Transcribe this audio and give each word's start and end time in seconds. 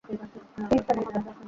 Finch 0.03 0.81
কেমন 0.87 1.03
হবে? 1.07 1.31